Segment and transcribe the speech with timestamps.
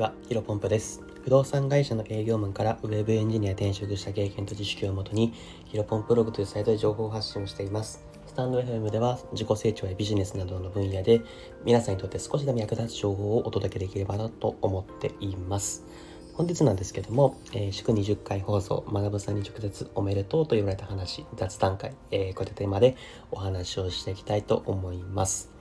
[0.00, 1.02] ちは、ヒロポンプです。
[1.24, 5.34] 不動産会社の営業マンからウェブエンジニア転職した経験と知識をもとに、
[5.66, 8.02] ヒロポンプログというサイトで情報発信をしています。
[8.26, 11.20] スタンド FM では自己成長やビジネスなどの分野で
[11.66, 15.84] 皆さんにとって少しでも役立つ情報をお届けできればなと思っています。
[16.32, 22.96] 本日なんですけども、えー、祝20回放送、学ぶさんに直接おめでとうと言われた話、雑談会、えー、こういったテーマで
[23.30, 25.59] お話をしていきたいと思います。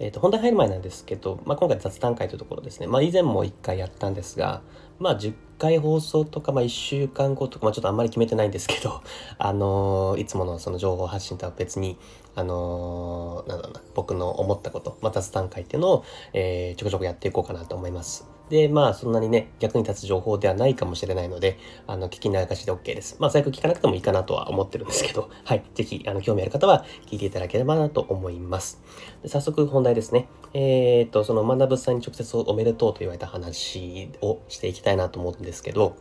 [0.00, 2.86] え、ー、と、本題入る前なんですけど、まあ、今回雑談会というところですね。
[2.86, 4.62] まあ、以前も1回やったんですが、
[4.98, 9.02] まあ、10回放送とか、まあ、1週間後とか、まあ、ちょっとあんまり決めてないんですけど、
[9.38, 11.98] あのー、いつものその情報発信とは別に、
[12.36, 18.37] あのー、なんだろうな、僕の思ったこと、まあ、雑談会っていうのを、えー、ちょこちょこやっていこうかなと思います。
[18.48, 23.16] で、まあ、そんなにね、役に立つ情報ではないかもしれないので、あの、聞き流しで OK です。
[23.18, 25.62] まあ、最悪聞かなくてもいいかなとは思ってるんですけど、 はい。
[25.74, 28.80] ぜひ、あの、興味ある方は聞いていただければなと思います。
[29.22, 30.28] で早速、本題ですね。
[30.54, 35.94] えっ、と、その、学さんに直接おめでとうと言われた話をしていきたいなと思うんですけど、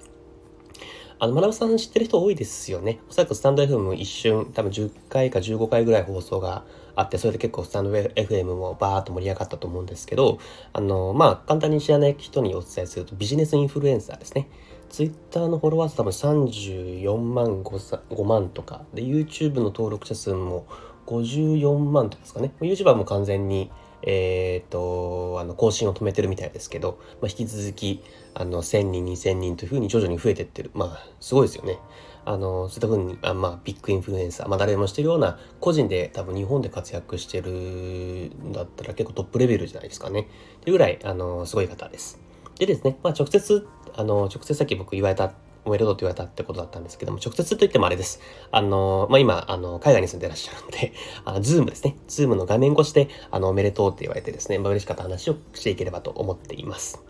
[1.20, 3.00] あの、学さん知ってる人多いですよね。
[3.10, 6.64] おそらくスタンド FM 一瞬、多分10回か15回ぐらい放送が
[6.96, 10.38] あって、それで結構スタンド FM もバーっと盛り上がったと思うんですけど、
[10.74, 14.48] あの、まあ、簡単に知らない人にお伝えすると、ビジネスインフルエンサーですね。
[14.90, 20.68] ツイッターのフォロワー数多分34万 5, 5万とか、で、YouTube の登録者数も
[21.08, 22.54] 54万とかですかね。
[22.62, 23.72] YouTuber も完全に、
[24.04, 28.04] えっ、と、あの、更新を止めてるみたいですけど、まあ、引き続き、
[28.34, 30.72] あの、1000人、2000人というふうに徐々に増えてってる。
[30.74, 31.80] まあ、すごいですよね。
[32.26, 40.28] あの、そういったふうに、あまあ、ビッグインフルエンサー、まあ、誰でもしてるような、個人で多分日本で活躍してるんだったら結構トップレベルじゃないですかね。
[40.60, 42.20] っていうぐらい、あの、すごい方です。
[42.60, 45.34] でですね、まあ、直接、あの、直接さっき僕言われた、
[45.68, 48.22] おめでとうって言われたってことだったんですけども、直接と言ってもあれです。
[48.52, 50.94] あの、まあ、今、あの、海外に住んでらっしゃるんで、
[51.26, 51.98] あの、 Zoom ですね。
[52.08, 57.04] Zoom の画面越しで、あの、おめでとうって言われてですね、まあ、嬉しかった話をしていければと思っています。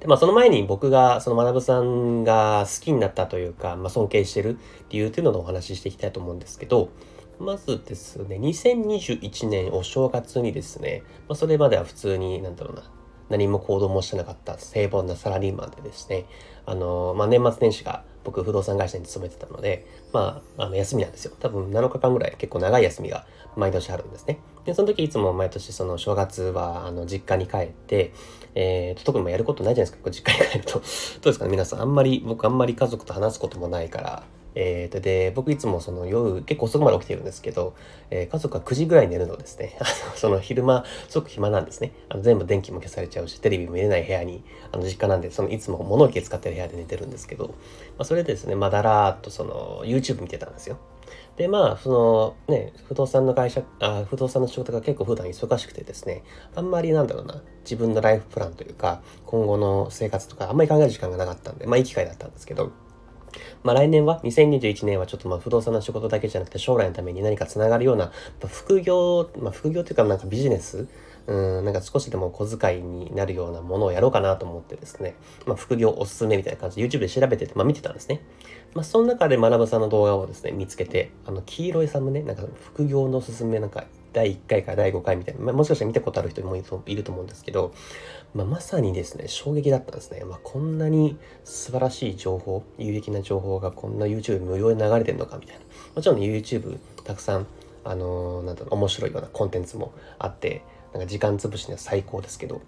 [0.00, 4.58] で、まあその前に僕が、そのマナブさんが好きになったというか、まあ尊敬してる
[4.88, 6.88] 理由というのをお話ししていきたいと思うんですけど、
[7.38, 12.82] まずですね、2021年お正月にですね、まあそれまでは普通に、なんだろうな、
[13.30, 16.26] 何も行動もしてなかった平凡なサラリーマンでですね、
[16.66, 21.32] あの、まあ年末年始が僕不動産会社に勤めてたので、まあ、あの休みなんですよ。
[21.40, 23.24] 多分7日間ぐらい結構長い休みが
[23.56, 24.38] 毎年あるんですね。
[24.64, 28.12] で、その時いつも毎年その正月はあの実家に帰って、
[28.54, 30.80] えー、特にもやることないじゃないですか、実家に帰ると。
[30.80, 30.82] どう
[31.24, 31.80] ですかね、皆さん。
[31.80, 34.22] あんまり、僕あんまり家族と話すこともないから、
[34.54, 37.74] えーと、で、僕いつもその夜結構遅くまで起きてるんですけど、
[38.10, 39.76] えー、家族は9時ぐらい寝るのですね、
[40.16, 41.92] その昼間すごく暇なんですね。
[42.08, 47.52] あの全部電気も消されちゃうし、テレビも見れない部屋に、あの実家なんで、そのいつも物置使ってる部屋で寝てるんですけど、ま
[47.98, 50.78] あ、それでですね、まあだらーっとその YouTube 見てたんですよ。
[51.36, 56.22] で、まあ、そのね、不動産の会社、あ不動産の仕事が結構普段忙しくてですね、
[56.54, 62.72] あんまりなんだろうな、自分のライフプランというか、今後の生活とかあんまり考える時間がなかったんで、まあいい機会だったんですけど、
[63.62, 68.12] まあ来年は、2021年はちょっとまあ不動産の仕事だけじゃなくて将来のために何かつながるような、
[68.46, 70.86] 副業、まあ副業というかなんかビジネス？
[71.26, 75.14] うん、なんか少しでも小遣いになるようなものをやろうかなと思ってですね、
[75.46, 78.22] まあ副業おすすめみたいな感じで YouTube で調べてて、まあ見てたんですね。
[78.74, 87.72] まあその中で学ぶさんの動画をですね、見つけて、あの黄色いサムネ、なんか副業のおすすめなんか第1回か第5回みたいな、まあ、もしかしたら見たことある人もいると思うんですけど、
[88.34, 90.24] まあ、まさにですね、衝撃だったんですね。
[90.24, 95.62] まあ、こんなに素晴らしい情報、有益な情報がこんな YouTube 無料で流れてるのかみたいな。
[95.94, 97.46] もちろん、ね、YouTube たくさん、
[97.84, 102.60] あのー、なんだろう、面白いようなコンテンツもあって、なんか時間潰しには最高ですけど、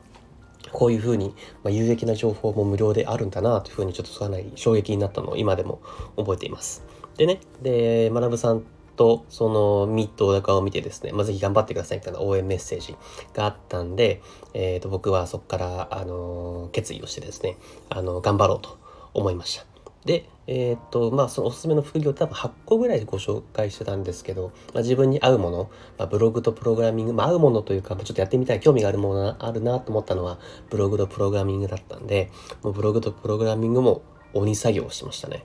[0.70, 5.80] こういうふうに、まあ、有益な情報も無料であるんだなというふうにちょっとかなり衝撃になったのを今でも
[6.16, 6.84] 覚えています。
[7.16, 8.64] でね、で、学さん
[8.96, 12.96] とそのミット高を見てですね、まあ、ぜひ頑張ってくださいみたいな応援メッセージ
[13.34, 14.22] があったんで、
[14.54, 17.56] え、ー、と僕はそこから、あの決意をしてですね、
[17.88, 18.78] あの頑張ろうと
[19.14, 19.66] 思いました。
[20.04, 30.38] で、えっ、と、まあ、そのおすすめの副業多分8個ぐらいでご紹介してたんですけど、まあ、自分に合うもの、まあ、ブログとプログラミング、まあ、合うものというか、ちょっとやってみたい、興味があるものがあるなと思ったのは、
[30.70, 32.30] ブログとプログラミングだったんで、
[32.62, 34.02] もうブログとプログラミングも
[34.34, 35.44] 鬼作業をしましたね。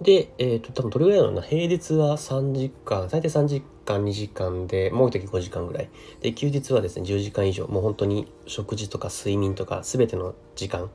[0.00, 1.46] で、えっ、ー、と、多分どれぐらいなのかな？
[1.46, 5.90] 平日は3時間、最低3時間、2時間で、もう一時5時間ぐらい。
[6.20, 10.88] で、休日はですね、10時間以上、もう本当に食事とか睡眠とか全ての時間、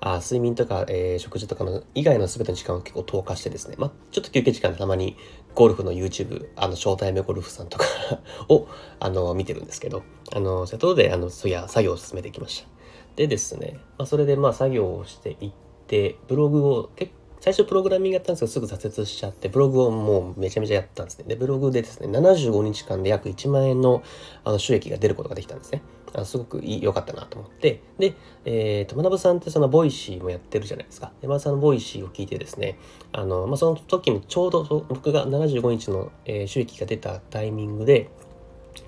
[0.00, 5.16] あ睡眠とか、えー、食事とかの以外の全ての時間を結構投下してですね、まあ、ちょっと休憩時間でたまに
[5.54, 7.84] ゴルフの YouTube、あの、ショータイムゴルフさんとか
[8.48, 8.66] を、
[9.00, 12.68] あの、見てるんですけど、あの、そういうことで、あの、そういや、作業を進めてきました。
[13.16, 15.52] でですね、まあ、それでまあ作業をしていっ
[15.88, 21.24] て、ブログを結最初プログラミングやったんですけど、すぐ挫折しちゃって、ブログをもうめちゃめちゃやったんですね。
[21.28, 24.02] で、ブログでですね、75日間で約1万円の
[24.44, 25.82] あの収益が出ることができたんですね。
[26.14, 28.14] あすごく良かったなと思って、で、
[28.44, 31.12] えっ、ー、と、マナブさんってその Voicy もやってるじゃないですか。
[31.20, 32.78] で、マナブさんの Voicy を聞いてですね、
[33.12, 38.10] あの、まあ、その時にちょうど僕が75日の、えー、収益が出たタイミングで、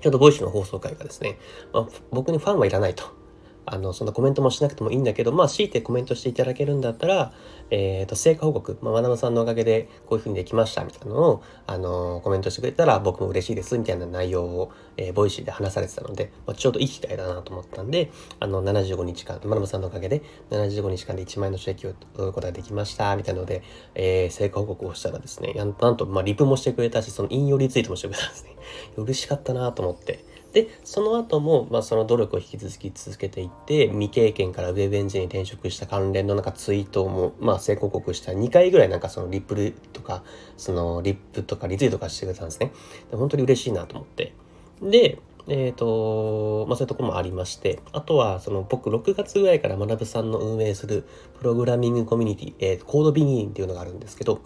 [0.01, 1.37] ちょうど Voicy の放送回がですね、
[1.73, 3.20] まあ、僕にファンはいらないと。
[3.65, 7.33] あの、そんなコメントもしなくてもいいんだけど、まあ、強いてコメントしていただけるんだったら、
[7.69, 23.61] えっ、ー、と、成果報告、まあ、マナブさんのおかげでこういうふうにできました、みたいなのを、あの、コメントしてくれたら僕も嬉しいです、みたいな内容を、えー、 Voicy で話されてたので、まあ、ちょうどいい機会だなと思ったんで、あの、75日間、マナブさんのおかげで、75日間で1万円の収益を取ることができました、みたいなので、
[23.95, 28.55] えー、成果報告をしたらですね、なんと、まあ、リプもしてくれたし、その引用リツイートもしてくれたんですね。
[28.97, 30.30] 嬉しかったなと思って。
[30.53, 40.23] で、その後も、まあ、その努力を引き続き続けていって、未経験からウェブエンジニアに転職した関連のなんかツイートも、まあ、成果報告した2回ぐらいなんかそのリップルとか、
[40.57, 42.71] そのリップとかリツイートとかしてくれたんですね。
[43.11, 44.33] で本当に嬉しいなと思って。
[44.81, 51.05] で、えっ、ー、と、まあそういうとこもありまして、あとは、その僕6月ぐらいから学さんの運営する
[51.39, 54.41] プログラミングコミュニティ、えー、コードビギンっていうのがあるんですけど、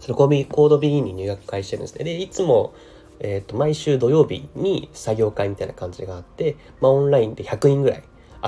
[0.00, 2.04] そのコードビギンに入学会してるんですね。
[2.04, 2.74] で、いつも、
[3.20, 8.02] え、ー、と、毎週土曜日に作業会みたいな感じがあって、まあ、オンラインで100人ぐらい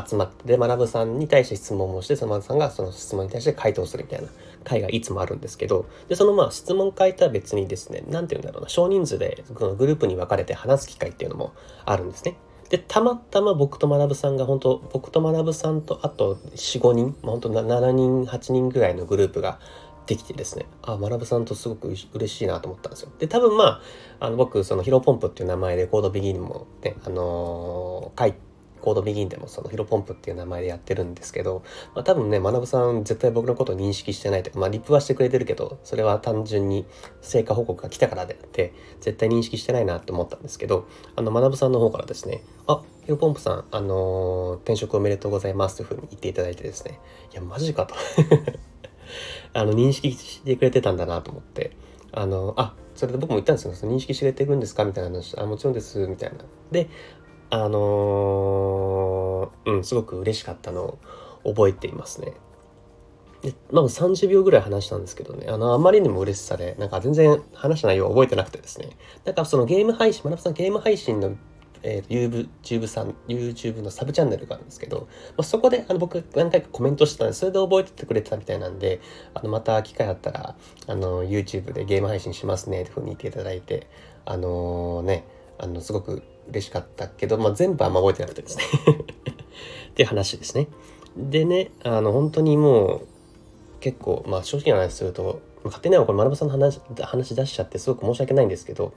[0.06, 4.28] 集まって、で、学さんに対して質問をして、その学さんがその質問に対して回答するみたいな
[4.64, 11.52] 会がいつもあるんですけど、で、そのまあ質問会とは別にですね、なんて言うんだろうな、少人数でこのグループに分かれて話す機会っていうのも
[11.84, 12.36] あるんですね。
[12.70, 19.58] で、たまたま僕と学さんが本当、僕と学さんとあと4、5人、まあ、本当7人、8人ぐらいのグループが
[20.06, 23.10] できてですね、あ、学さんとすごく嬉しいなと思ったんですよ。
[23.18, 23.80] で、多分ま
[24.20, 28.52] あ、あの僕、そのヒロポンプっていう名前でコードビギンもね、あのー、書いて、
[28.82, 31.62] コードビギンでもそのヒロポンプっていう名前でやってるんですけど、
[31.94, 36.84] まあ、多分ね、学さん絶対僕のことを認識してないとか、まあリプはしてくれてるけど、それは単純に
[37.22, 46.98] 成果報告が来たからであって、絶対認識してないなと思ったんですけど、あの学さんの方からですね、あ、ヒロポンプさん、あのー、転職おめでとうございますというふうに言っていただいてですね、
[47.32, 47.94] いや、マジかと
[49.52, 51.72] あの、認識してくれてたんだなと思って、
[52.12, 53.90] あの、あ、それで僕も言ったんですよ。
[53.90, 54.84] 認識してくれてるんですか？
[54.84, 55.38] みたいな話。
[55.38, 56.44] あ、もちろんです、みたいな。
[56.70, 56.88] で、
[57.50, 60.98] あのー、うん、すごく嬉しかったの
[61.44, 62.34] を覚えていますね。
[63.42, 68.90] で、まあ30秒ぐらい話したんですけどね、あの、あまりにも嬉しさで、なんか全然話した内容を覚えてなくてですね。
[69.24, 71.36] なんかそのゲーム配信、まなさんゲーム配信の
[71.82, 79.00] えー、YouTube さん、YouTube のサブチャンネルがあるんですけど、まあ、そこであの僕何回かコメントしてたんで、それで覚えててくれてたみたいなんで、
[79.34, 80.54] あのまた機会あったら、
[80.86, 83.86] あの YouTube でゲーム配信しますね、というふうに言っていただいて、
[84.24, 85.24] あのー、ね、
[85.58, 88.64] あの、すごく嬉しかったけど、まあ、全部あんま覚えてなくてですね
[89.90, 90.68] っていう話ですね。
[91.16, 93.06] でね、あの、本当にもう、
[93.80, 98.92] 結構、まあ、正直な話すると、勝手にはこれ、マナブさんの話話出しちゃってすごく申し訳ないんですけど、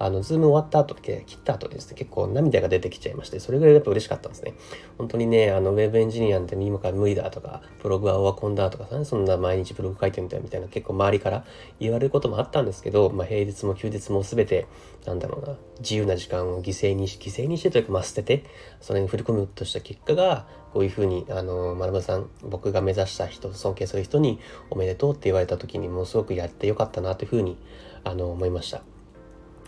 [0.00, 4.54] あの、 Zoom 終わった後、切った後ですね、結構涙が出てきちゃいまして、それぐらいやっぱ嬉しかったんですね。
[4.96, 11.44] 本当にね、あの、ウェブエンジニアって今から無理だとか、ブログはオワコンだとかさ、そんな毎日ブログ書いてみたいみたいな結構周りから
[11.80, 14.66] 言われることもあったんですけど、まあ、平日も休日も全て、
[15.04, 18.44] なんだろうな、自由な時間を犠牲にし、犠牲にしてというか、まあ、捨てて、
[18.80, 27.58] それに振り込むとした結果が、こういうふうに、あの、丸山さん、僕が目指した人、尊敬する人におめでとうって言われた時にものすごくやってよかったなというふうに、
[28.04, 28.89] あの、思いました。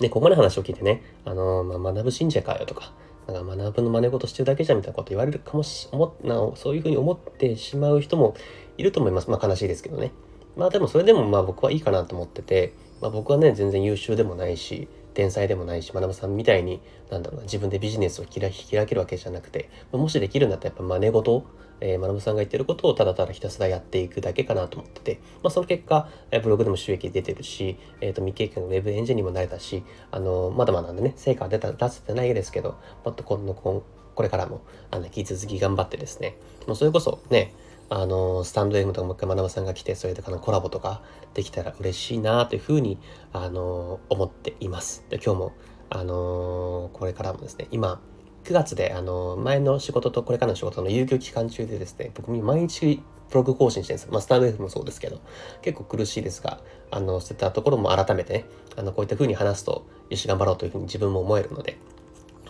[0.01, 2.93] で、ここまで話を聞いてね、あの、まあ、学ぶ信者かよとか、
[3.27, 8.35] なんか学ぶの真似事してるだけじゃみたいなこと言われるかもし、思なそういうふうに思ってしまう人も
[8.77, 9.31] いると思います。
[9.31, 10.13] まあ悲しいですけどね。
[10.57, 18.51] まあでもそれでもまあ僕はいいかなと思ってて、まあ僕はね、全然優秀でもないし、天才でもないし、学さんみたいに、なんだろうな、自分でビジネスを開
[18.87, 21.45] けるわけじゃなくて、もしできるんだったらやっぱ真似事
[21.85, 36.37] えー、学さんが言ってることをただただひたすらやっていくだけかなと思ってて、まあ、その結果、えブログでも収益出てるし、え、ー、と、未経験のウェブエンジンにもなれたし、あのまだまだね、成果は出た、出せてないですけど、もっと今度、これからも、あの、引き続き頑張ってですね、
[36.69, 37.53] もうそれこそね、
[37.95, 41.03] あの、スタンド M とかもう一回学さんが来て、それでコラボとか
[41.35, 42.99] できたら嬉しいなというふうに、
[43.35, 45.05] あの、思っています。
[45.11, 45.53] で、今日も、
[45.91, 48.01] あのこれからもですね、今、
[48.45, 54.13] 9月で、あの、前の仕事とこれからの仕事の有給期間中でですね、僕毎日ブログ更新してるんですよ。
[54.13, 55.21] まあ、スタンド F もそうですけど、
[55.61, 58.45] 結構苦しいですが、あの、そういったところも改めてね、
[58.75, 61.77] あの、こういった風に話すと、よし、頑張ろうというふうに自分も思えるので、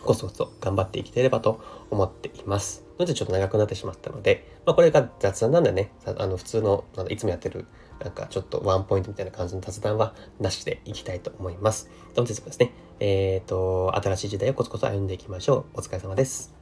[0.05, 2.85] こそこそ頑張っていければと思っています。
[3.03, 7.67] のでちょっと長くなってしまったので、まあ、これが雑談なんでね、あの普通のいつもやってる
[8.01, 11.91] なんかちょっとワンポイントみたいな感じの雑談はなしでいきたいと思います。
[12.17, 15.79] 本日もですね、えっ、ー、と、新しい時代をコツコツ歩んでいきましょう。
[15.79, 16.62] お疲れ様です。